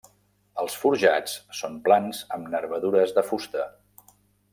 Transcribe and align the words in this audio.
Els 0.61 0.77
forjats 0.83 1.35
són 1.59 1.77
plans 1.87 2.21
amb 2.37 2.49
nervadures 2.55 3.15
de 3.19 3.25
fusta. 3.29 3.67